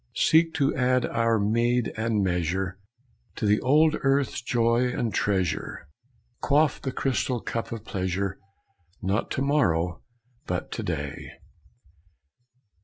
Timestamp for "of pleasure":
7.71-8.39